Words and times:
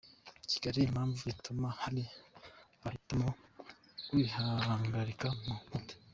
Kigali 0.49 0.79
Impamvu 0.87 1.21
ituma 1.33 1.67
hari 1.81 2.03
abahitamo 2.77 3.29
kwihagarika 4.07 5.27
ku 5.39 5.47
nkuta 5.59 5.93